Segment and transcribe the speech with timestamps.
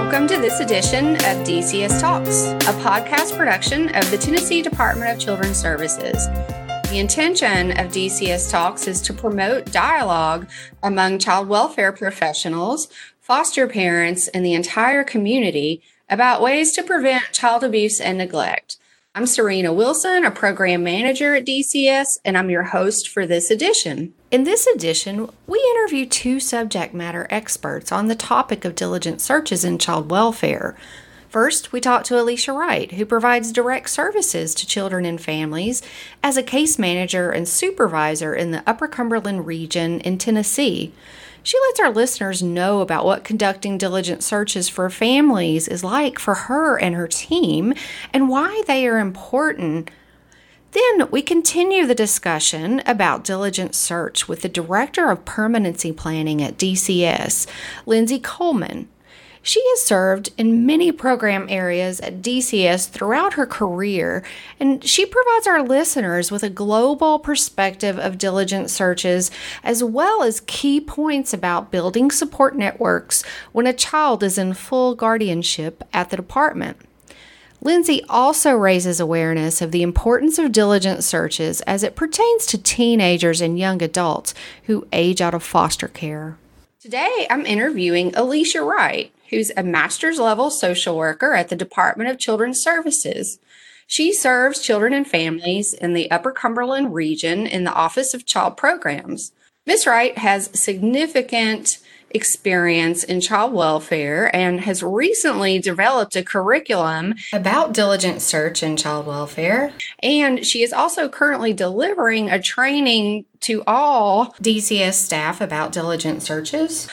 [0.00, 5.20] Welcome to this edition of DCS Talks, a podcast production of the Tennessee Department of
[5.20, 6.26] Children's Services.
[6.88, 10.48] The intention of DCS Talks is to promote dialogue
[10.82, 12.88] among child welfare professionals,
[13.20, 18.78] foster parents, and the entire community about ways to prevent child abuse and neglect.
[19.12, 24.14] I'm Serena Wilson, a program manager at DCS, and I'm your host for this edition.
[24.30, 29.64] In this edition, we interview two subject matter experts on the topic of diligent searches
[29.64, 30.76] in child welfare.
[31.28, 35.82] First, we talk to Alicia Wright, who provides direct services to children and families
[36.22, 40.92] as a case manager and supervisor in the Upper Cumberland region in Tennessee.
[41.42, 46.34] She lets our listeners know about what conducting diligent searches for families is like for
[46.34, 47.72] her and her team
[48.12, 49.90] and why they are important.
[50.72, 56.58] Then we continue the discussion about diligent search with the Director of Permanency Planning at
[56.58, 57.46] DCS,
[57.86, 58.88] Lindsay Coleman.
[59.42, 64.22] She has served in many program areas at DCS throughout her career,
[64.58, 69.30] and she provides our listeners with a global perspective of diligent searches
[69.62, 74.94] as well as key points about building support networks when a child is in full
[74.94, 76.76] guardianship at the department.
[77.62, 83.40] Lindsay also raises awareness of the importance of diligent searches as it pertains to teenagers
[83.40, 84.34] and young adults
[84.64, 86.36] who age out of foster care.
[86.78, 92.18] Today, I'm interviewing Alicia Wright, who's a master's level social worker at the Department of
[92.18, 93.38] Children's Services.
[93.86, 98.56] She serves children and families in the Upper Cumberland region in the Office of Child
[98.56, 99.32] Programs.
[99.66, 99.86] Ms.
[99.86, 101.78] Wright has significant
[102.10, 109.06] experience in child welfare and has recently developed a curriculum about diligent search in child
[109.06, 109.72] welfare.
[110.02, 116.88] And she is also currently delivering a training to all DCS staff about diligent searches.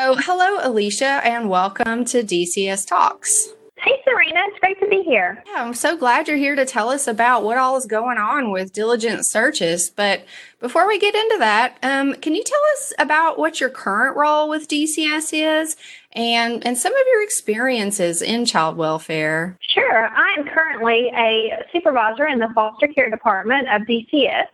[0.00, 3.48] So, hello, Alicia, and welcome to DCS Talks.
[3.78, 4.38] Hey, Serena.
[4.46, 5.42] It's great to be here.
[5.44, 8.52] Yeah, I'm so glad you're here to tell us about what all is going on
[8.52, 9.90] with diligent searches.
[9.90, 10.24] But
[10.60, 14.48] before we get into that, um, can you tell us about what your current role
[14.48, 15.74] with DCS is
[16.12, 19.58] and, and some of your experiences in child welfare?
[19.60, 20.06] Sure.
[20.06, 24.46] I am currently a supervisor in the foster care department of DCS.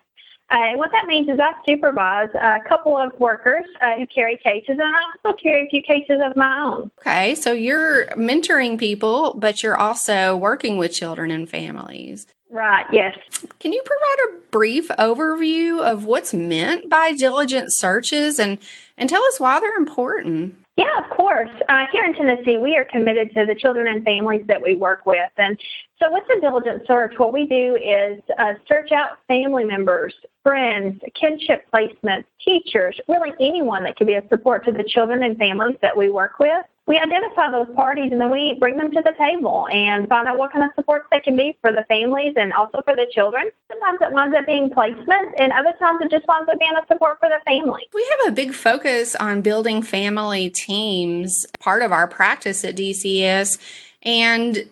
[0.50, 4.36] Uh, and what that means is I supervise a couple of workers uh, who carry
[4.36, 6.90] cases, and I also carry a few cases of my own.
[7.00, 12.26] Okay, so you're mentoring people, but you're also working with children and families.
[12.50, 13.18] Right, yes.
[13.58, 18.58] Can you provide a brief overview of what's meant by diligent searches and,
[18.96, 20.54] and tell us why they're important?
[20.76, 21.50] Yeah, of course.
[21.68, 25.06] Uh, here in Tennessee, we are committed to the children and families that we work
[25.06, 25.30] with.
[25.36, 25.58] And
[26.00, 30.12] so, with the diligent search, what we do is uh, search out family members,
[30.42, 35.38] friends, kinship placements, teachers, really anyone that can be a support to the children and
[35.38, 36.64] families that we work with.
[36.86, 40.36] We identify those parties and then we bring them to the table and find out
[40.36, 43.50] what kind of supports they can be for the families and also for the children.
[43.70, 46.86] Sometimes it winds up being placements and other times it just winds up being a
[46.86, 47.86] support for the family.
[47.94, 53.58] We have a big focus on building family teams, part of our practice at DCS.
[54.02, 54.68] And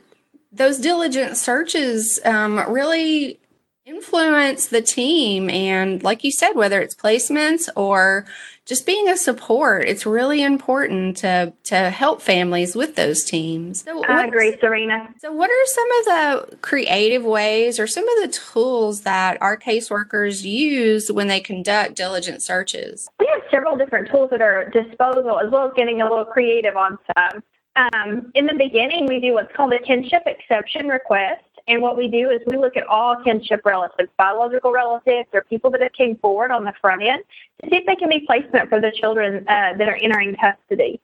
[0.53, 3.41] those diligent searches um, really
[3.85, 5.51] influence the team.
[5.51, 8.27] And like you said, whether it's placements or
[8.65, 13.83] just being a support, it's really important to to help families with those teams.
[13.83, 15.09] So I agree, Serena.
[15.19, 19.57] So, what are some of the creative ways or some of the tools that our
[19.57, 23.09] caseworkers use when they conduct diligent searches?
[23.19, 26.77] We have several different tools at our disposal, as well as getting a little creative
[26.77, 27.43] on some.
[27.77, 31.43] Um, in the beginning, we do what's called a kinship exception request.
[31.69, 35.71] And what we do is we look at all kinship relatives, biological relatives, or people
[35.71, 37.23] that have came forward on the front end
[37.63, 41.01] to see if they can be placement for the children uh, that are entering custody.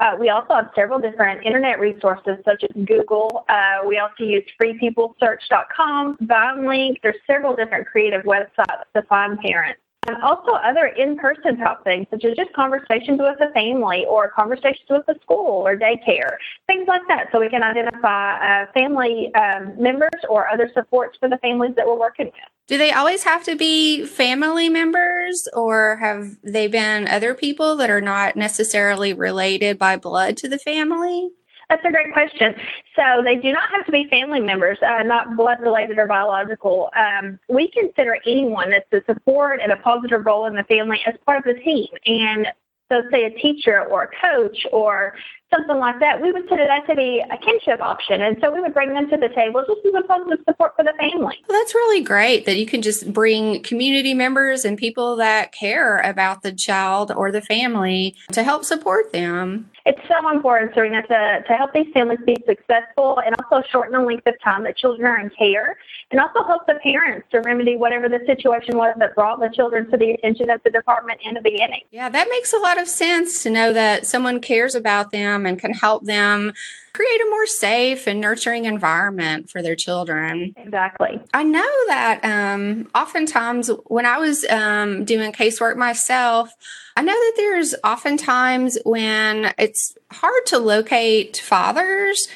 [0.00, 3.44] Uh, we also have several different internet resources such as Google.
[3.48, 6.96] Uh, we also use freepeoplesearch.com, VineLink.
[7.02, 9.80] There's several different creative websites to find parents.
[10.06, 14.88] And also other in-person type things, such as just conversations with the family or conversations
[14.88, 19.80] with the school or daycare, things like that, so we can identify uh, family um,
[19.80, 22.34] members or other supports for the families that we're working with.
[22.66, 27.90] Do they always have to be family members, or have they been other people that
[27.90, 31.30] are not necessarily related by blood to the family?
[31.70, 32.52] That's a great question.
[32.96, 36.90] So they do not have to be family members, uh, not blood related or biological.
[36.96, 41.14] Um, we consider anyone that's a support and a positive role in the family as
[41.24, 41.86] part of the team.
[42.06, 42.48] And
[42.90, 45.14] so, say a teacher or a coach or
[45.52, 48.22] something like that, we would consider that to be a kinship option.
[48.22, 50.84] And so we would bring them to the table just as a positive support for
[50.84, 51.36] the family.
[51.48, 55.98] Well, that's really great that you can just bring community members and people that care
[55.98, 59.70] about the child or the family to help support them.
[59.86, 64.06] It's so important, Serena, to, to help these families be successful and also shorten the
[64.06, 65.78] length of time that children are in care
[66.10, 69.90] and also help the parents to remedy whatever the situation was that brought the children
[69.90, 71.80] to the attention of the department in the beginning.
[71.90, 75.58] Yeah, that makes a lot of sense to know that someone cares about them and
[75.58, 76.52] can help them
[76.92, 80.54] create a more safe and nurturing environment for their children.
[80.56, 81.20] Exactly.
[81.32, 86.52] I know that um, oftentimes when I was um, doing casework myself,
[86.96, 92.28] I know that there's oftentimes when it's hard to locate fathers.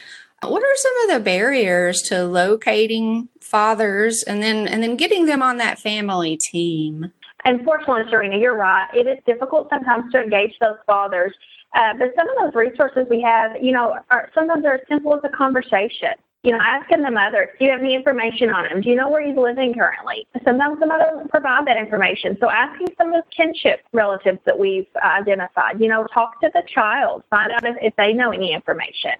[0.42, 5.42] What are some of the barriers to locating fathers and then and then getting them
[5.42, 7.12] on that family team?
[7.44, 8.88] Unfortunately, Serena, you're right.
[8.94, 11.34] It is difficult sometimes to engage those fathers.
[11.74, 15.14] Uh, but some of those resources we have, you know, are sometimes they're as simple
[15.14, 16.10] as a conversation.
[16.44, 18.82] You know, asking the mother, do you have any information on him?
[18.82, 20.26] Do you know where he's living currently?
[20.44, 22.36] Sometimes the mother doesn't provide that information.
[22.38, 26.62] So asking some of those kinship relatives that we've identified, you know, talk to the
[26.72, 29.12] child, find out if, if they know any information.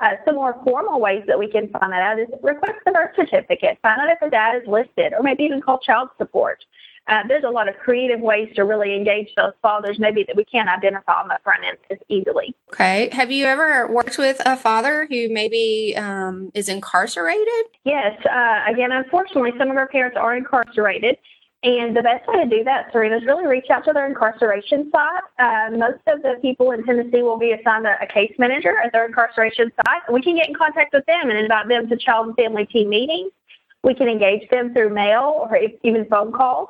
[0.00, 3.10] Uh, some more formal ways that we can find that out is request the birth
[3.16, 6.64] certificate, find out if the dad is listed, or maybe even call child support.
[7.08, 10.44] Uh, there's a lot of creative ways to really engage those fathers, maybe that we
[10.44, 12.54] can't identify on the front end as easily.
[12.72, 13.08] Okay.
[13.12, 17.64] Have you ever worked with a father who maybe um, is incarcerated?
[17.84, 18.14] Yes.
[18.26, 21.16] Uh, again, unfortunately, some of our parents are incarcerated.
[21.64, 24.92] And the best way to do that, Serena, is really reach out to their incarceration
[24.92, 25.22] site.
[25.40, 28.92] Uh, most of the people in Tennessee will be assigned a, a, case manager at
[28.92, 30.02] their incarceration site.
[30.12, 32.90] We can get in contact with them and invite them to child and family team
[32.90, 33.32] meetings.
[33.82, 36.68] We can engage them through mail or even phone calls.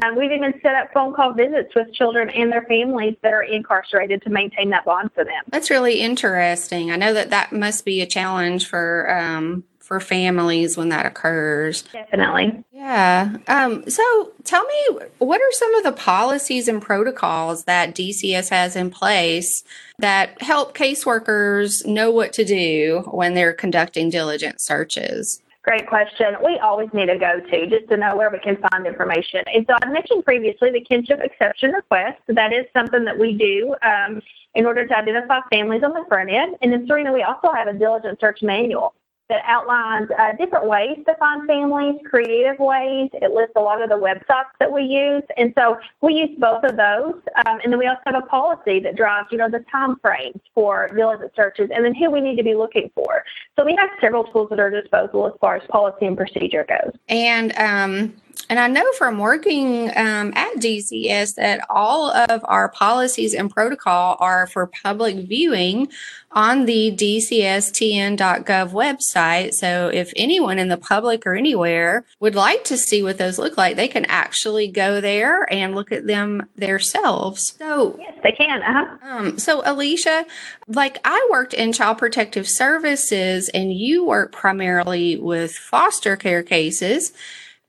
[0.00, 3.42] Um, we've even set up phone call visits with children and their families that are
[3.42, 5.42] incarcerated to maintain that bond for them.
[5.48, 6.90] That's really interesting.
[6.90, 11.82] I know that that must be a challenge for um, for families when that occurs.
[11.82, 12.64] Definitely.
[12.72, 13.36] Yeah.
[13.48, 18.74] Um, so tell me, what are some of the policies and protocols that DCS has
[18.74, 19.64] in place
[19.98, 25.42] that help caseworkers know what to do when they're conducting diligent searches?
[25.62, 26.36] Great question.
[26.44, 29.44] We always need a go to just to know where we can find information.
[29.54, 32.20] And so I mentioned previously the kinship exception request.
[32.26, 34.20] That is something that we do um,
[34.56, 36.56] in order to identify families on the front end.
[36.62, 38.94] And then, Serena, we also have a diligent search manual
[39.28, 43.08] that outlines uh, different ways to find families, creative ways.
[43.14, 46.64] It lists a lot of the websites that we use, and so we use both
[46.64, 47.14] of those.
[47.46, 50.40] Um, and then we also have a policy that drives, you know, the time frames
[50.54, 53.24] for diligent searches, and then who we need to be looking for.
[53.58, 56.92] So we have several tools at our disposal as far as policy and procedure goes.
[57.08, 58.14] And um,
[58.48, 64.16] and I know from working um, at DCS that all of our policies and protocol
[64.20, 65.88] are for public viewing
[66.32, 69.54] on the dcstn.gov website.
[69.54, 73.56] So if anyone in the public or anywhere would like to see what those look
[73.56, 77.54] like, they can actually go there and look at them themselves.
[77.58, 78.62] So yes, they can.
[78.62, 78.96] Uh-huh.
[79.02, 80.26] Um, so Alicia,
[80.68, 87.12] like I worked in child protective services, and you work primarily with foster care cases.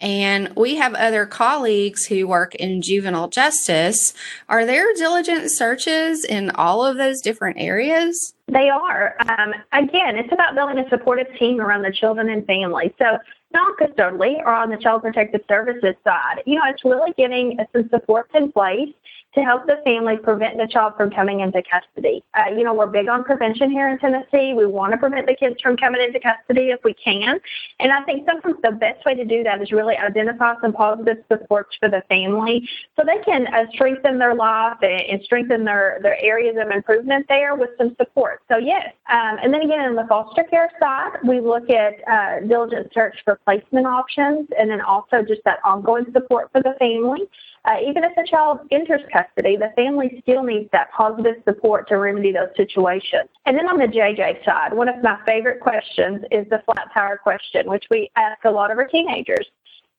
[0.04, 4.14] And we have other colleagues who work in juvenile justice.
[4.50, 8.34] Are there diligent searches in all of those different areas?
[8.50, 9.16] They are.
[9.22, 12.92] Um, again, it's about building a supportive team around the children and families.
[13.00, 13.18] So,
[13.54, 17.88] non custodially or on the Child Protective Services side, you know, it's really getting some
[17.88, 18.90] support in place
[19.36, 22.24] to help the family prevent the child from coming into custody.
[22.36, 24.54] Uh, you know, we're big on prevention here in Tennessee.
[24.54, 27.40] We want to prevent the kids from coming into custody if we can.
[27.80, 31.18] And I think sometimes the best way to do that is really identify some positive
[31.32, 36.20] supports for the family so they can uh, strengthen their life and, strengthen their, their
[36.22, 38.42] areas of improvement there with some support.
[38.52, 38.94] So, yes.
[39.10, 43.16] Um, and then again, on the foster care side, we look at uh, diligent search
[43.24, 47.22] for placement options and then also just that ongoing support for the family.
[47.66, 51.98] Uh, even if the child enters custody, the family still needs that positive support to
[51.98, 53.30] remedy those situations.
[53.46, 57.18] And then on the JJ side, one of my favorite questions is the flat tire
[57.18, 59.48] question, which we ask a lot of our teenagers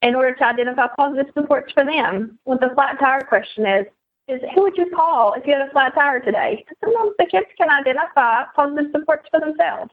[0.03, 2.37] in order to identify positive supports for them.
[2.43, 3.85] What the flat tire question is,
[4.27, 6.65] is who would you call if you had a flat tire today?
[6.83, 9.91] Sometimes the kids can identify positive supports for themselves.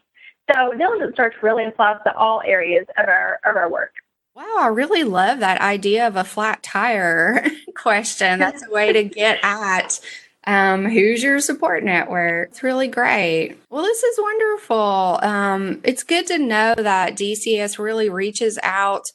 [0.53, 3.93] So diligent search really applies to all areas of our of our work.
[4.35, 7.47] Wow, I really love that idea of a flat tire
[7.77, 8.39] question.
[8.39, 10.01] That's a way to get at
[10.45, 12.49] um, who's your support network.
[12.49, 13.59] It's really great.
[13.71, 15.19] Well, this is wonderful.
[15.23, 19.13] Um, it's good to know that DCS really reaches out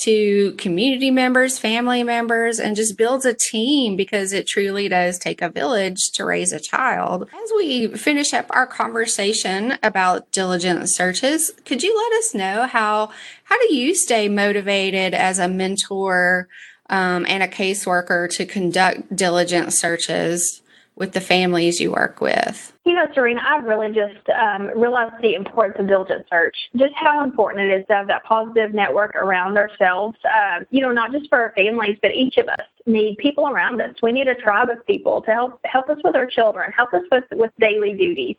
[0.00, 5.42] to community members, family members, and just builds a team because it truly does take
[5.42, 7.28] a village to raise a child.
[7.32, 13.10] As we finish up our conversation about diligent searches, could you let us know how
[13.44, 16.48] how do you stay motivated as a mentor
[16.88, 20.62] um, and a caseworker to conduct diligent searches?
[21.00, 22.72] With the families you work with?
[22.84, 27.24] You know, Serena, I've really just um, realized the importance of diligent search, just how
[27.24, 30.18] important it is to have that positive network around ourselves.
[30.24, 33.80] Uh, you know, not just for our families, but each of us need people around
[33.80, 33.94] us.
[34.02, 37.02] We need a tribe of people to help help us with our children, help us
[37.10, 38.36] with, with daily duties.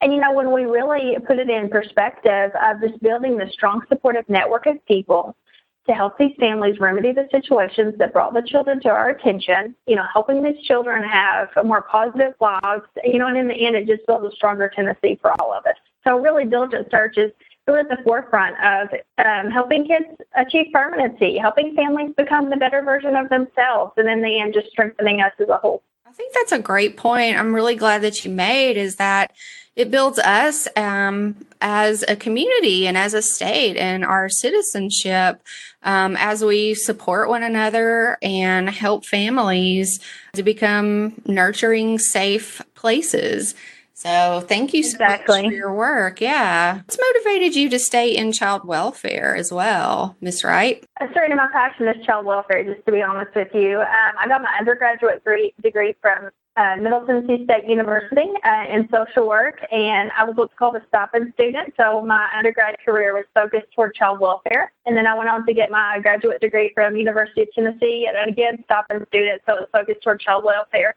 [0.00, 3.82] And you know, when we really put it in perspective of just building this strong
[3.88, 5.36] supportive network of people
[5.86, 9.96] to help these families remedy the situations that brought the children to our attention, you
[9.96, 13.86] know, helping these children have more positive lives, you know, and in the end, it
[13.86, 15.76] just builds a stronger Tennessee for all of us.
[16.04, 17.32] So really diligent search is
[17.66, 18.88] really at the forefront of
[19.24, 24.22] um, helping kids achieve permanency, helping families become the better version of themselves, and in
[24.22, 25.82] the end, just strengthening us as a whole.
[26.14, 27.36] I think that's a great point.
[27.36, 29.32] I'm really glad that you made is that
[29.74, 35.42] it builds us um, as a community and as a state and our citizenship
[35.82, 39.98] um, as we support one another and help families
[40.34, 43.56] to become nurturing, safe places.
[43.94, 45.42] So thank you so exactly.
[45.42, 46.20] much for your work.
[46.20, 46.78] Yeah.
[46.78, 50.84] What's motivated you to stay in child welfare as well, Miss Wright?
[51.00, 53.80] A certain amount of passion is child welfare, just to be honest with you.
[53.80, 55.24] Um, I got my undergraduate
[55.62, 60.54] degree from uh, Middle Tennessee State University uh, in social work, and I was what's
[60.54, 61.74] called a stipend student.
[61.76, 65.54] So my undergrad career was focused toward child welfare, and then I went on to
[65.54, 69.68] get my graduate degree from University of Tennessee, and again stipend student, so it was
[69.72, 70.94] focused toward child welfare.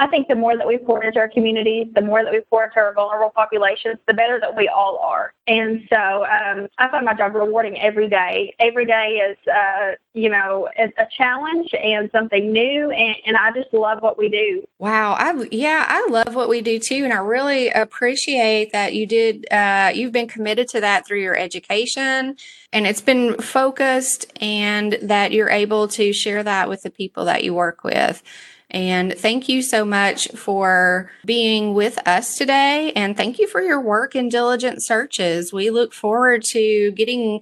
[0.00, 2.64] I think the more that we pour into our communities, the more that we pour
[2.64, 5.34] into our vulnerable populations, the better that we all are.
[5.46, 8.54] And so um, I find my job rewarding every day.
[8.60, 13.52] Every day is, uh, you know, a, a, challenge and something new, and, and, I
[13.52, 14.64] just love what we do.
[14.78, 19.06] Wow, I yeah, I love what we do too, and I really appreciate that you
[19.06, 19.46] did.
[19.52, 22.36] Uh, you've been committed to that through your education,
[22.72, 27.44] and it's been focused, and that you're able to share that with the people that
[27.44, 28.22] you work with.
[28.70, 32.92] And thank you so much for being with us today.
[32.94, 35.52] And thank you for your work in diligent searches.
[35.52, 37.40] We look forward to getting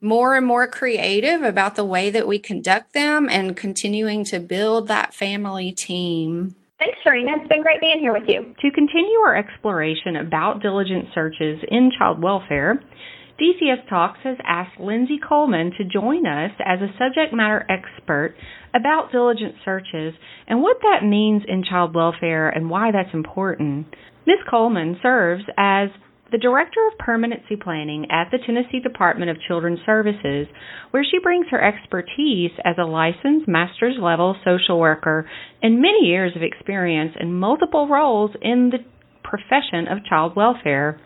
[0.00, 4.88] more and more creative about the way that we conduct them and continuing to build
[4.88, 6.56] that family team.
[6.78, 7.32] Thanks, Serena.
[7.36, 8.54] It's been great being here with you.
[8.58, 12.82] To continue our exploration about diligent searches in child welfare,
[13.38, 18.34] DCS Talks has asked Lindsay Coleman to join us as a subject matter expert
[18.74, 20.14] about diligent searches
[20.46, 23.86] and what that means in child welfare and why that's important.
[24.26, 24.38] Ms.
[24.48, 25.88] Coleman serves as
[26.30, 30.46] the Director of Permanency Planning at the Tennessee Department of Children's Services,
[30.92, 35.28] where she brings her expertise as a licensed master's level social worker
[35.62, 38.78] and many years of experience in multiple roles in the
[39.24, 41.00] profession of child welfare.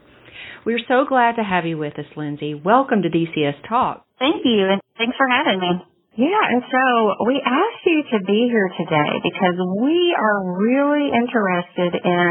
[0.67, 2.55] We're so glad to have you with us, Lindsay.
[2.55, 4.05] Welcome to DCS Talk.
[4.19, 5.94] Thank you, and thanks for having me.
[6.15, 6.85] Yeah, and so
[7.27, 12.31] we asked you to be here today because we are really interested in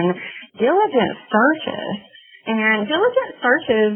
[0.56, 1.92] diligent searches.
[2.48, 3.94] And diligent searches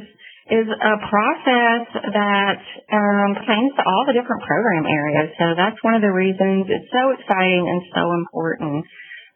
[0.51, 2.59] is a process that
[2.91, 5.31] um, pertains to all the different program areas.
[5.39, 8.83] So that's one of the reasons it's so exciting and so important.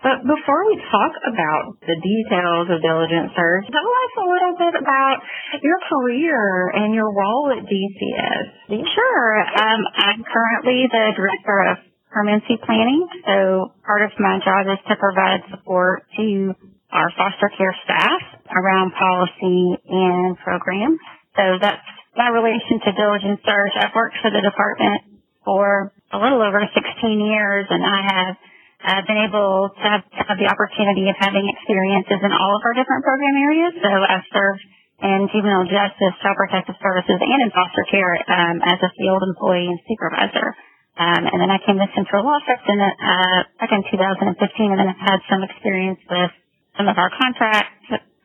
[0.02, 4.74] But before we talk about the details of diligent search, tell us a little bit
[4.82, 5.22] about
[5.62, 8.46] your career and your role at DCS.
[8.82, 9.30] Sure.
[9.62, 11.78] Um, I'm currently the director of
[12.10, 13.06] permanency planning.
[13.30, 16.54] So part of my job is to provide support to
[16.92, 21.00] our foster care staff around policy and programs.
[21.38, 21.86] So that's
[22.18, 23.74] my relation to diligent search.
[23.78, 26.76] I've worked for the department for a little over 16
[27.22, 28.36] years and I have
[28.84, 32.74] I've been able to have, have the opportunity of having experiences in all of our
[32.74, 33.74] different program areas.
[33.82, 34.64] So I've served
[35.02, 39.70] in juvenile justice, child protective services, and in foster care um, as a field employee
[39.70, 40.54] and supervisor.
[40.98, 44.90] Um, and then I came to Central Office in, uh, back in 2015, and then
[44.92, 46.32] I've had some experience with
[46.78, 47.70] some of our contract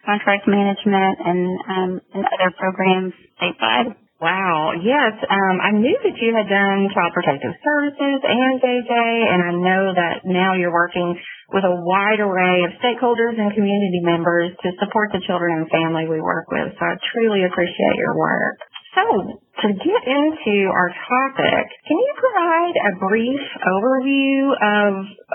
[0.06, 3.98] contract management and um, and other programs statewide.
[4.16, 4.73] Wow.
[4.80, 5.12] Yes.
[5.28, 8.92] Um, I knew that you had done Child Protective Services and JJ,
[9.28, 11.12] and I know that now you're working
[11.52, 16.08] with a wide array of stakeholders and community members to support the children and family
[16.08, 16.73] we work with.
[16.80, 18.56] So I truly appreciate your work.
[18.96, 19.04] So
[19.37, 24.92] to get into our topic, can you provide a brief overview of,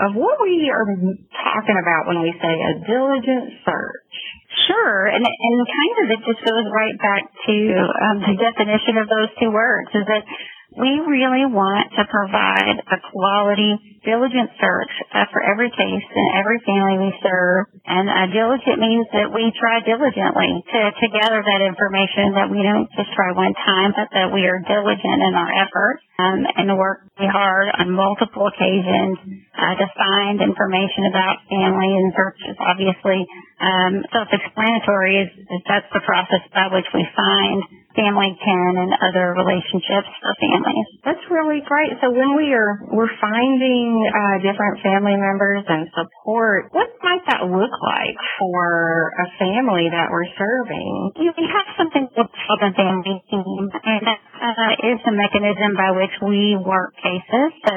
[0.10, 0.90] of what we are
[1.30, 4.41] talking about when we say a diligent search?
[4.68, 7.56] Sure, and and kind of it just goes right back to
[8.04, 9.88] um, the definition of those two words.
[9.96, 10.28] Is that
[10.72, 13.76] we really want to provide a quality,
[14.08, 17.68] diligent search uh, for every case and every family we serve.
[17.84, 22.64] And uh, diligent means that we try diligently to, to gather that information, that we
[22.64, 26.72] don't just try one time, but that we are diligent in our efforts um, and
[26.80, 32.56] work hard on multiple occasions uh, to find information about family and searches.
[32.64, 33.28] Obviously,
[33.62, 37.62] um, self-explanatory is, is that's the process by which we find
[37.96, 40.88] family kin and other relationships for families.
[41.04, 41.92] That's really great.
[42.00, 47.44] So when we are we're finding uh, different family members and support, what might that
[47.48, 50.92] look like for a family that we're serving?
[51.20, 56.16] We have something called a family team, and that uh, is a mechanism by which
[56.24, 57.50] we work cases.
[57.68, 57.76] So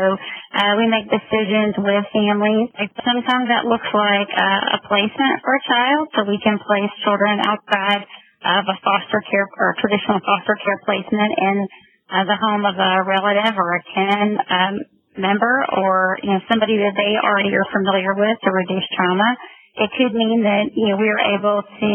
[0.54, 2.70] uh, we make decisions with families.
[3.02, 7.42] Sometimes that looks like uh, a placement for a child, so we can place children
[7.42, 8.06] outside
[8.44, 11.56] of a foster care or traditional foster care placement in
[12.06, 14.74] uh, the home of a relative or a kin um,
[15.18, 19.34] member or you know somebody that they already are familiar with to reduce trauma.
[19.74, 21.92] It could mean that you know we are able to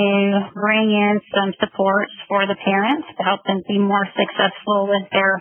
[0.52, 5.40] bring in some supports for the parents to help them be more successful with their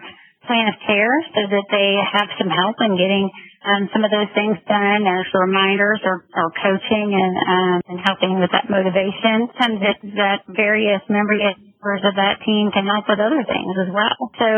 [0.49, 3.29] plan of care so that they have some help in getting
[3.69, 8.41] um, some of those things done as reminders or, or coaching and, um, and helping
[8.41, 9.53] with that motivation.
[9.61, 9.85] Sometimes
[10.17, 14.17] that various members of that team can help with other things as well.
[14.41, 14.49] So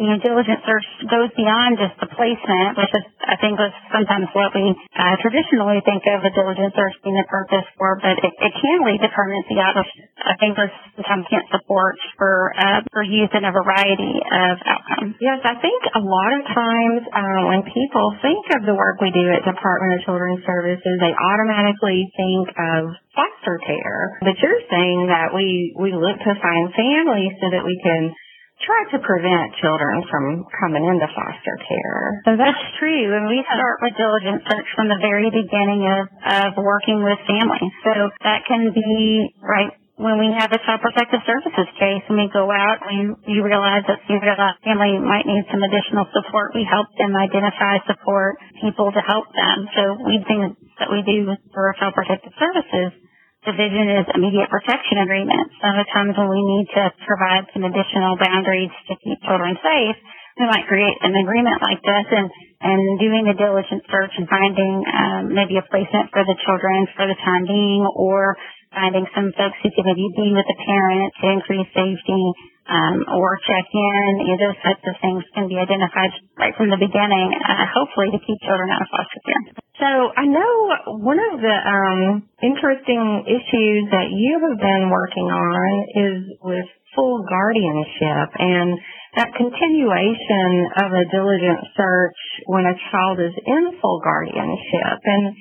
[0.00, 4.32] you know, diligent search goes beyond just the placement, which is, I think, was sometimes
[4.32, 8.32] what we uh, traditionally think of a diligent search being the purpose for, but it,
[8.32, 9.84] it can lead to permanency out of,
[10.24, 15.20] I think, was sometimes can't support for, uh, for youth in a variety of outcomes.
[15.20, 19.12] Yes, I think a lot of times uh, when people think of the work we
[19.12, 24.16] do at Department of Children's Services, they automatically think of foster care.
[24.24, 28.16] But you're saying that we, we look to find families so that we can
[28.64, 32.22] try to prevent children from coming into foster care.
[32.28, 33.16] So that's true.
[33.16, 37.72] And we start with diligent search from the very beginning of, of working with families.
[37.84, 42.24] So that can be right when we have a child protective services case and we
[42.32, 44.16] go out and we realize that the
[44.64, 49.68] family might need some additional support, we help them identify support people to help them.
[49.76, 52.96] So we things that we do for child protective services
[53.44, 55.56] division is immediate protection agreements.
[55.64, 59.96] Sometimes when we need to provide some additional boundaries to keep children safe,
[60.40, 62.28] we might create an agreement like this and,
[62.64, 67.04] and doing the diligent search and finding um, maybe a placement for the children for
[67.08, 68.36] the time being or
[68.72, 72.24] finding some folks who can maybe be with the parent to increase safety
[72.70, 74.08] um, or check in.
[74.24, 78.14] You know, those types of things can be identified right from the beginning, uh, hopefully
[78.14, 79.59] to keep children out of foster care.
[79.80, 80.52] So I know
[81.00, 87.24] one of the um, interesting issues that you have been working on is with full
[87.24, 88.76] guardianship and
[89.16, 95.00] that continuation of a diligent search when a child is in full guardianship.
[95.00, 95.32] And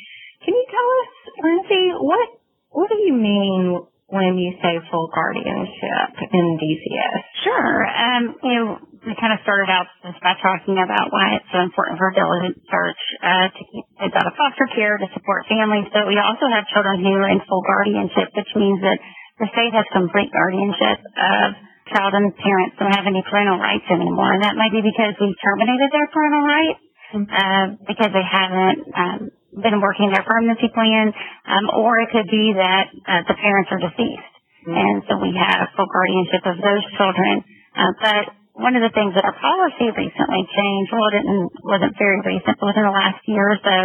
[0.48, 1.12] can you tell us,
[1.44, 2.30] Lindsay, what
[2.72, 7.22] what do you mean when you say full guardianship in DCS?
[7.44, 7.86] Sure.
[7.86, 11.64] Um, you know, we kind of started out just by talking about why it's so
[11.64, 15.88] important for diligent search uh, to keep kids out of foster care, to support families.
[15.96, 19.00] But we also have children who are in full guardianship, which means that
[19.40, 21.48] the state has complete guardianship of
[21.96, 24.36] child and parents don't have any parental rights anymore.
[24.36, 26.82] And that might be because we've terminated their parental rights,
[27.16, 29.20] uh, because they haven't um,
[29.56, 31.10] been working their permanency plan,
[31.48, 34.34] um, or it could be that uh, the parents are deceased,
[34.68, 34.76] mm-hmm.
[34.76, 37.42] and so we have full guardianship of those children.
[37.74, 38.24] Uh, but
[38.60, 42.60] one of the things that our policy recently changed, well, it didn't, wasn't very recent,
[42.60, 43.78] but within the last year or so,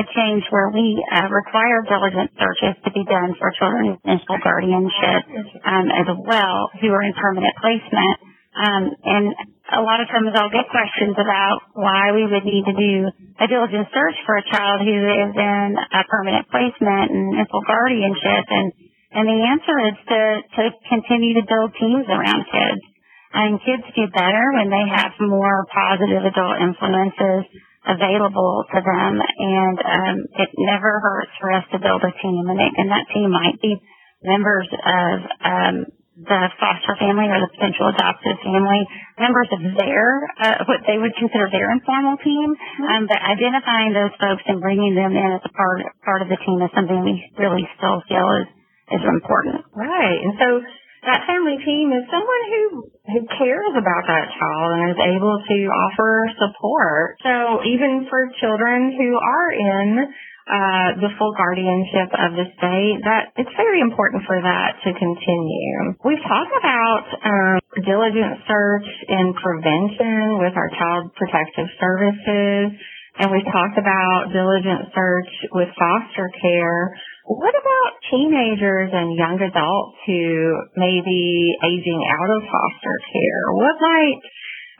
[0.00, 4.40] it changed where we uh, require diligent searches to be done for children in full
[4.40, 5.28] guardianship
[5.62, 8.16] um, as well who are in permanent placement.
[8.56, 9.24] Um, and
[9.76, 12.94] a lot of times I'll get questions about why we would need to do
[13.38, 18.44] a diligent search for a child who is in a permanent placement and full guardianship.
[18.48, 18.72] And,
[19.12, 22.93] and the answer is to, to continue to build teams around kids.
[23.34, 27.50] And kids do better when they have more positive adult influences
[27.82, 29.12] available to them.
[29.18, 32.44] And um, it never hurts for us to build a team.
[32.48, 33.76] And, it, and that team might be
[34.22, 35.74] members of um,
[36.14, 38.86] the foster family or the potential adoptive family
[39.18, 42.54] members of their uh, what they would consider their informal team.
[42.54, 42.86] Mm-hmm.
[42.86, 46.38] Um, but identifying those folks and bringing them in as a part part of the
[46.38, 48.48] team is something we really still feel is
[48.94, 49.66] is important.
[49.74, 50.48] Right, and so
[51.04, 52.62] that family team is someone who
[53.04, 57.20] who cares about that child and is able to offer support.
[57.20, 59.88] So even for children who are in
[60.44, 65.96] uh, the full guardianship of the state, that it's very important for that to continue.
[66.04, 72.76] We've talked about um, diligent search and prevention with our child protective services,
[73.20, 76.92] and we've talked about diligent search with foster care.
[77.24, 83.44] What about teenagers and young adults who may be aging out of foster care?
[83.56, 84.20] What might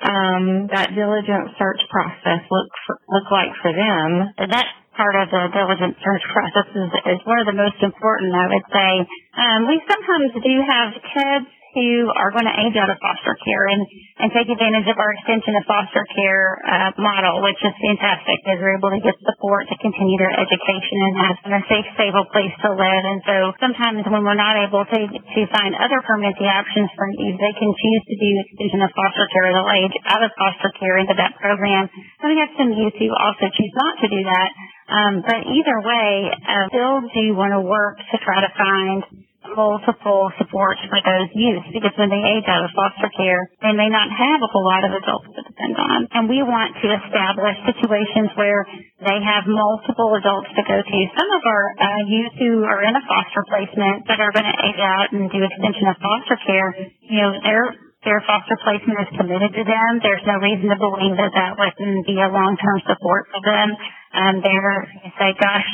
[0.04, 4.28] um, that diligent search process look for, look like for them?
[4.36, 8.46] That part of the diligent search process is, is one of the most important, I
[8.52, 8.92] would say.
[9.40, 13.66] Um, we sometimes do have kids who are going to age out of foster care
[13.66, 13.82] and,
[14.22, 18.62] and take advantage of our extension of foster care uh, model, which is fantastic because
[18.62, 22.54] we're able to get support to continue their education and have a safe, stable place
[22.62, 23.02] to live.
[23.02, 27.42] And so sometimes when we're not able to, to find other permanency options for youth,
[27.42, 29.50] they can choose to do extension of foster care.
[29.50, 31.90] They'll age out of foster care into that program.
[32.22, 34.50] And we have some youth who also choose not to do that.
[34.84, 40.32] Um, but either way, uh, still do want to work to try to find multiple
[40.40, 44.08] supports for those youth because when they age out of foster care, they may not
[44.08, 45.98] have a whole lot of adults to depend on.
[46.16, 48.64] And we want to establish situations where
[49.04, 50.98] they have multiple adults to go to.
[51.12, 54.58] Some of our uh, youth who are in a foster placement that are going to
[54.64, 56.68] age out and do extension of foster care,
[57.04, 59.90] you know, their their foster placement is committed to them.
[60.04, 63.72] There's no reason to believe that that wouldn't be a long-term support for them.
[64.12, 64.84] And they're,
[65.16, 65.64] say, gosh,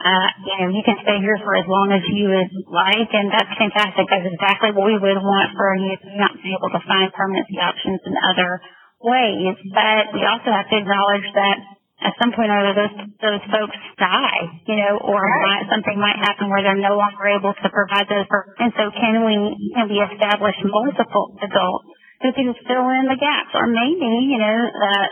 [0.00, 3.28] uh, you know, you can stay here for as long as you would like, and
[3.28, 4.08] that's fantastic.
[4.08, 7.60] That's exactly what we would want for our youth, not be able to find permanency
[7.60, 8.64] options in other
[9.04, 9.60] ways.
[9.76, 11.58] But we also have to acknowledge that
[12.00, 16.16] at some point or other, those those folks die, you know, or might, something might
[16.16, 18.24] happen where they're no longer able to provide those.
[18.56, 19.36] And so, can we
[19.76, 21.92] can we establish multiple adults
[22.24, 25.06] who can fill in the gaps, or maybe, you know, uh,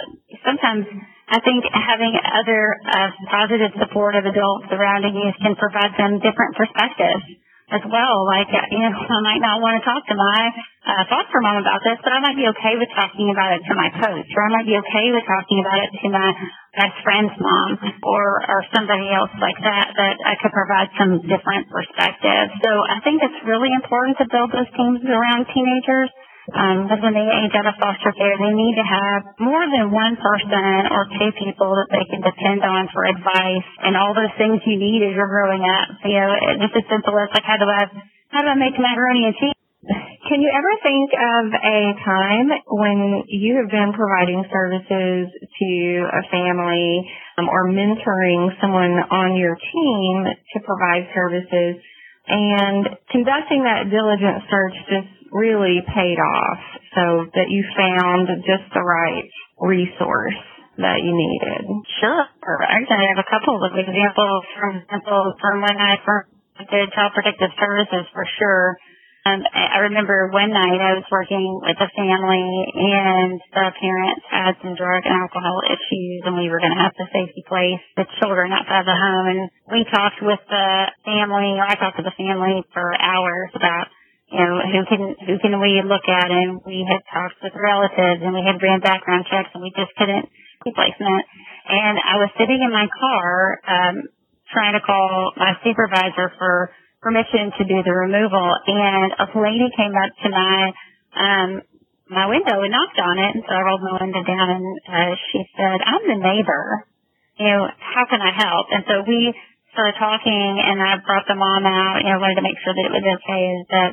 [0.44, 0.84] sometimes
[1.28, 7.24] I think having other uh, positive supportive adults surrounding you can provide them different perspectives
[7.68, 8.24] as well.
[8.24, 10.40] Like, uh, you know, I might not want to talk to my
[10.88, 13.76] uh, foster mom about this, but I might be okay with talking about it to
[13.76, 16.28] my coach, or I might be okay with talking about it to my
[16.72, 17.76] best friend's mom,
[18.08, 22.56] or or somebody else like that that I could provide some different perspectives.
[22.64, 26.08] So I think it's really important to build those teams around teenagers
[26.48, 29.92] um, because when they age out of foster care, they need to have more than
[29.92, 34.32] one person or two people that they can depend on for advice and all those
[34.40, 35.92] things you need as you're growing up.
[36.08, 36.32] You know,
[36.64, 37.84] just as simple as like, how do I,
[38.32, 39.58] how do I make macaroni and cheese?
[40.28, 45.70] Can you ever think of a time when you have been providing services to
[46.04, 47.08] a family
[47.40, 51.80] um, or mentoring someone on your team to provide services
[52.28, 56.60] and conducting that diligent search just really paid off
[56.94, 59.28] so that you found just the right
[59.60, 60.38] resource
[60.78, 61.66] that you needed?
[62.00, 62.24] Sure.
[62.24, 66.30] I have a couple of examples from example from when I first
[66.70, 68.78] did child protective services for sure.
[69.26, 72.48] Um, I remember one night I was working with a family
[72.80, 76.96] and the parents had some drug and alcohol issues and we were going to have
[76.96, 80.68] to safety place the children outside the home and we talked with the
[81.04, 83.92] family, or I talked to the family for hours about
[84.28, 86.28] you know, who can who can we look at?
[86.28, 89.92] And we had talked with relatives, and we had ran background checks, and we just
[89.96, 90.28] couldn't
[90.68, 91.24] replacement.
[91.68, 93.96] And I was sitting in my car, um,
[94.52, 99.96] trying to call my supervisor for permission to do the removal, and a lady came
[99.96, 100.56] up to my
[101.16, 101.50] um,
[102.12, 105.12] my window and knocked on it, and so I rolled my window down, and uh,
[105.32, 106.84] she said, "I'm the neighbor.
[107.40, 109.32] You know, how can I help?" And so we
[109.78, 112.82] started talking and I brought the mom out, you know, wanted to make sure that
[112.82, 113.90] it was okay that,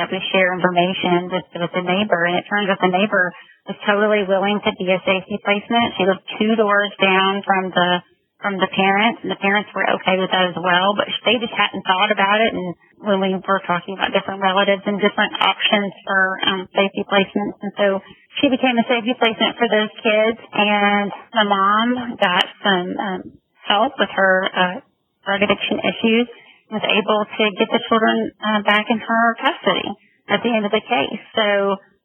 [0.00, 2.24] that we share information just with the neighbor.
[2.24, 3.36] And it turns out the neighbor
[3.68, 5.92] was totally willing to be a safety placement.
[6.00, 8.00] She lived two doors down from the,
[8.40, 11.52] from the parents and the parents were okay with that as well, but they just
[11.52, 12.56] hadn't thought about it.
[12.56, 12.72] And
[13.04, 17.60] when we were talking about different relatives and different options for um, safety placements.
[17.60, 18.00] And so
[18.40, 23.20] she became a safety placement for those kids and the mom got some, um,
[23.68, 24.80] help with her, uh,
[25.26, 26.30] drug addiction issues,
[26.70, 29.86] was able to get the children uh, back in her custody
[30.30, 31.22] at the end of the case.
[31.34, 31.46] So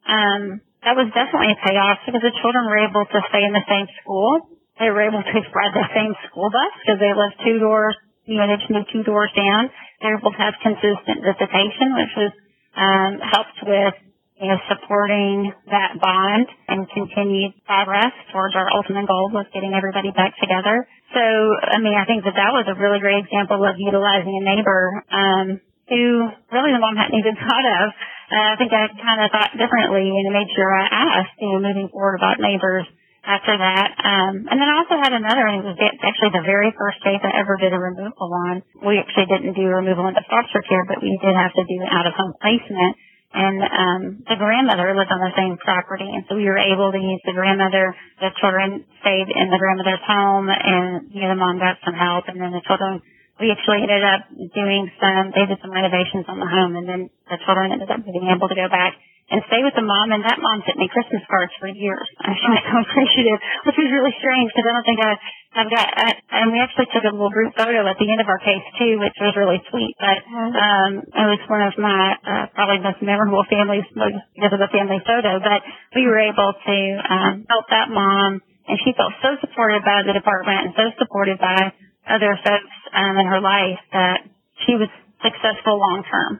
[0.05, 3.65] um, that was definitely a payoff because the children were able to stay in the
[3.69, 4.57] same school.
[4.81, 7.93] They were able to ride the same school bus because they lived two doors,
[8.25, 9.69] you know, they just moved two doors down.
[10.01, 12.31] They were able to have consistent visitation, which was
[12.77, 13.93] um, helped with
[14.41, 20.09] you know, supporting that bond and continued progress towards our ultimate goal of getting everybody
[20.09, 20.89] back together.
[21.13, 24.43] So, I mean, I think that that was a really great example of utilizing a
[24.43, 24.81] neighbor,
[25.13, 25.47] um,
[25.85, 27.85] who really the mom hadn't even thought of.
[28.33, 31.61] Uh, I think I kind of thought differently and made sure I asked, you know,
[31.61, 32.89] moving forward about neighbors
[33.21, 33.93] after that.
[34.01, 37.21] Um, and then I also had another, and it was actually the very first case
[37.21, 38.65] I ever did a removal on.
[38.81, 42.09] We actually didn't do removal into foster care, but we did have to do out
[42.09, 42.97] of home placement.
[43.31, 46.99] And um, the grandmother lived on the same property, and so we were able to
[46.99, 47.95] use the grandmother.
[48.19, 52.27] The children stayed in the grandmother's home, and you know the mom got some help,
[52.27, 52.99] and then the children.
[53.41, 55.33] We actually ended up doing some.
[55.33, 58.45] They did some renovations on the home, and then the children ended up being able
[58.45, 58.93] to go back
[59.31, 60.11] and stay with the mom.
[60.11, 62.05] And that mom sent me Christmas cards for years.
[62.21, 65.11] I was so appreciative, which was really strange because I don't think I,
[65.57, 65.87] I've got.
[65.89, 66.07] I,
[66.43, 68.99] and we actually took a little group photo at the end of our case too,
[68.99, 69.95] which was really sweet.
[69.97, 74.69] But um, it was one of my uh, probably most memorable families because of the
[74.69, 75.39] family photo.
[75.39, 76.77] But we were able to
[77.07, 81.39] um, help that mom, and she felt so supported by the department and so supported
[81.39, 81.71] by
[82.07, 84.25] other folks um, in her life that
[84.65, 84.89] she was
[85.21, 86.31] successful long term,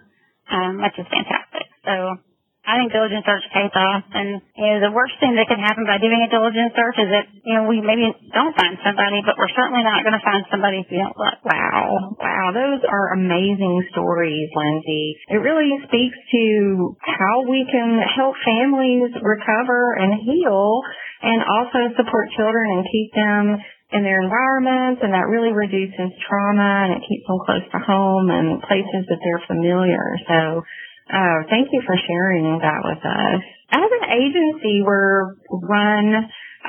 [0.50, 1.68] um, which is fantastic.
[1.86, 2.18] So
[2.62, 4.06] I think diligent search pays off.
[4.14, 7.10] And, you know, the worst thing that can happen by doing a diligent search is
[7.10, 10.46] that, you know, we maybe don't find somebody, but we're certainly not going to find
[10.54, 11.42] somebody if we don't look.
[11.42, 12.14] Wow.
[12.22, 12.46] Wow.
[12.54, 15.18] Those are amazing stories, Lindsay.
[15.34, 20.86] It really speaks to how we can help families recover and heal
[21.26, 23.44] and also support children and keep them
[23.92, 28.32] in their environments and that really reduces trauma and it keeps them close to home
[28.32, 30.04] and places that they're familiar.
[30.28, 30.64] So
[31.12, 33.42] Oh, thank you for sharing that with us.
[33.76, 36.16] As an agency, we're run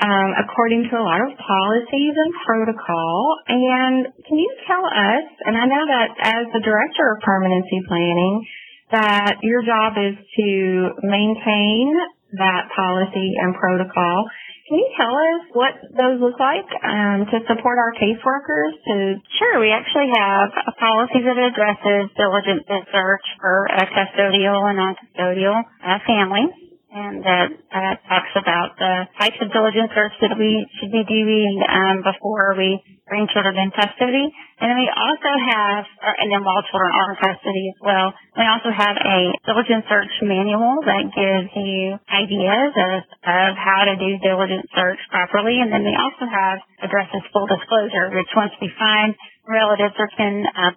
[0.03, 3.39] um, according to a lot of policies and protocol.
[3.47, 8.47] And can you tell us, and I know that as the director of permanency planning,
[8.91, 11.95] that your job is to maintain
[12.35, 14.27] that policy and protocol
[14.73, 18.73] can you tell us what those look like um, to support our caseworkers?
[18.89, 24.81] To sure, we actually have a policy that addresses diligent search for a custodial and
[24.81, 30.61] non-custodial uh, families and that uh, talks about the types of diligence search that we
[30.77, 32.77] should be doing um, before we
[33.09, 34.29] bring children in custody.
[34.61, 35.89] And then we also have,
[36.21, 40.13] and then while children are in custody as well, we also have a diligence search
[40.21, 45.65] manual that gives you ideas of, of how to do diligence search properly.
[45.65, 49.17] And then we also have addresses full disclosure, which once we find
[49.49, 50.77] relatives or kin uh,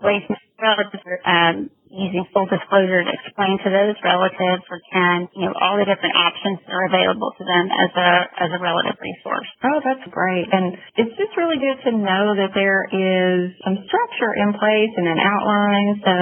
[0.61, 5.79] relatives um, using full disclosure to explain to those relatives or kin, you know, all
[5.79, 8.09] the different options that are available to them as a
[8.43, 9.47] as a relative resource.
[9.63, 10.47] Oh, that's great.
[10.51, 15.07] And it's just really good to know that there is some structure in place and
[15.07, 16.17] an outline so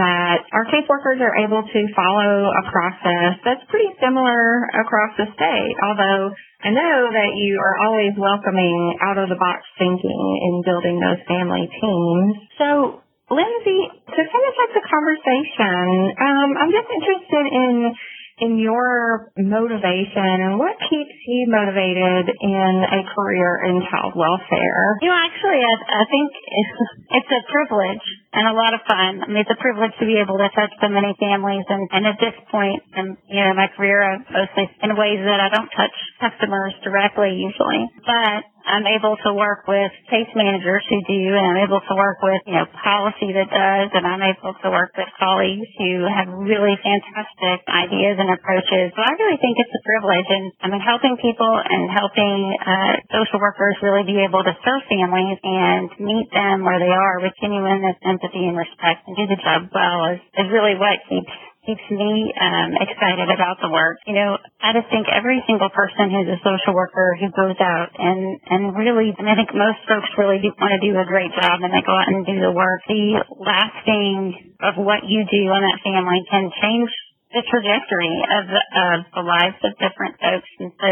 [0.00, 5.76] that our caseworkers are able to follow a process that's pretty similar across the state,
[5.86, 11.02] although I know that you are always welcoming out of the box thinking in building
[11.02, 12.34] those family teams.
[12.58, 13.01] So
[13.32, 17.96] Lindsay, to finish up the conversation, um, I'm just interested in
[18.42, 24.98] in your motivation and what keeps you motivated in a career in child welfare?
[24.98, 26.76] You know, actually, I, I think it's,
[27.22, 29.20] it's a privilege and a lot of fun.
[29.20, 31.68] I mean, it's a privilege to be able to touch so many families.
[31.68, 35.40] And, and at this point in you know my career, I've mostly in ways that
[35.40, 40.98] I don't touch customers directly usually, but I'm able to work with case managers who
[41.02, 44.54] do, and I'm able to work with, you know, policy that does, and I'm able
[44.54, 48.94] to work with colleagues who have really fantastic ideas and approaches.
[48.94, 52.94] So I really think it's a privilege, and I mean, helping people and helping uh,
[53.10, 57.34] social workers really be able to serve families and meet them where they are with
[57.42, 57.82] genuine
[58.22, 62.34] empathy and respect and do the job well is, is really what keeps keeps me
[62.42, 63.94] um, excited about the work.
[64.06, 67.94] You know, I just think every single person who's a social worker who goes out
[67.94, 68.18] and
[68.50, 71.62] and really, and I think most folks really do want to do a great job
[71.62, 72.82] and they go out and do the work.
[72.90, 76.90] The lasting of what you do on that family can change
[77.30, 80.90] the trajectory of the, of the lives of different folks, and so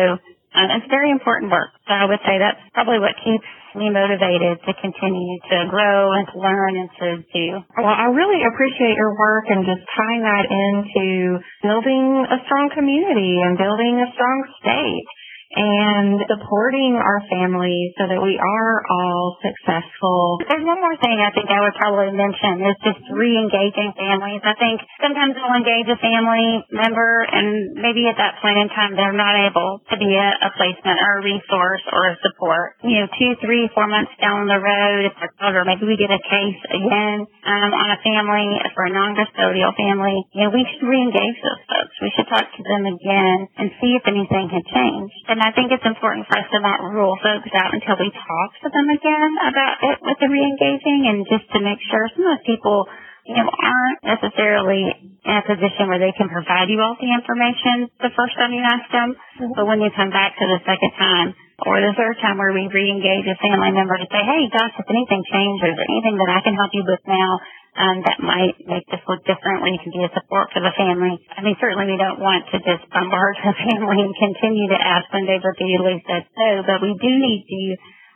[0.54, 1.70] um, it's very important work.
[1.84, 6.26] So I would say that's probably what keeps me motivated to continue to grow and
[6.30, 7.46] to learn and to do.
[7.78, 13.40] Well, I really appreciate your work and just tying that into building a strong community
[13.42, 15.06] and building a strong state
[15.50, 20.38] and supporting our families so that we are all successful.
[20.46, 24.42] There's one more thing I think I would probably mention is just re-engaging families.
[24.46, 28.94] I think sometimes we'll engage a family member and maybe at that point in time
[28.94, 32.78] they're not able to be a, a placement or a resource or a support.
[32.86, 36.12] You know, two, three, four months down the road, if they're or maybe we get
[36.12, 40.84] a case again um, on a family for a non-custodial family, you know, we should
[40.86, 41.94] re-engage those folks.
[41.98, 45.20] We should talk to them again and see if anything had changed.
[45.26, 48.12] And and I think it's important for us to not rule folks out until we
[48.12, 52.28] talk to them again about it with the re-engaging and just to make sure some
[52.28, 52.84] of those people
[53.24, 57.88] you know, aren't necessarily in a position where they can provide you all the information
[58.04, 59.16] the first time you ask them.
[59.16, 59.56] Mm-hmm.
[59.56, 61.32] But when you come back to the second time,
[61.64, 64.88] or the third time where we re-engage a family member to say, hey, Josh, if
[64.88, 67.40] anything changes or anything that I can help you with now
[67.78, 71.14] um, that might make this look differently to be a support for the family.
[71.30, 75.06] I mean, certainly we don't want to just bombard the family and continue to ask
[75.14, 77.62] when they've repeatedly said so, but we do need to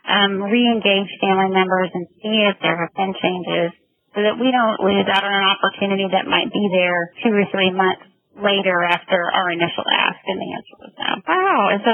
[0.05, 3.73] um, re-engage family members and see if there have been changes
[4.13, 7.47] so that we don't lose out on an opportunity that might be there two or
[7.51, 11.11] three months later after our initial ask and the answer was no.
[11.23, 11.59] Wow.
[11.71, 11.91] And so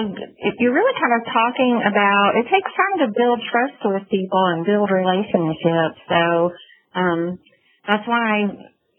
[0.57, 4.65] you're really kind of talking about it takes time to build trust with people and
[4.65, 6.01] build relationships.
[6.09, 6.49] So
[6.97, 7.37] um,
[7.87, 8.39] that's why I,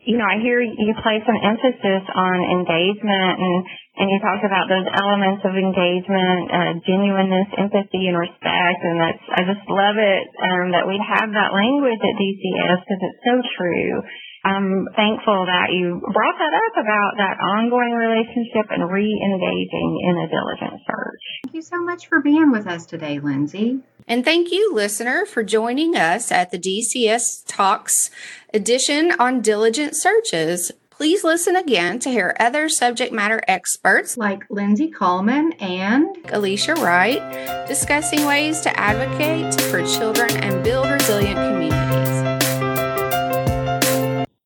[0.03, 3.57] you know, I hear you place an emphasis on engagement and,
[4.03, 8.81] and you talk about those elements of engagement, uh, genuineness, empathy, and respect.
[8.83, 13.03] And that's, I just love it, um, that we have that language at DCS because
[13.07, 14.03] it's so true.
[14.45, 20.29] I'm thankful that you brought that up about that ongoing relationship and re-engaging in a
[20.29, 21.23] diligent search.
[21.45, 23.81] Thank you so much for being with us today, Lindsay.
[24.09, 28.11] And thank you, listener, for joining us at the DCS Talks
[28.53, 30.73] edition on diligent searches.
[30.91, 37.67] Please listen again to hear other subject matter experts like Lindsay Coleman and Alicia Wright
[37.67, 41.82] discussing ways to advocate for children and build resilient communities.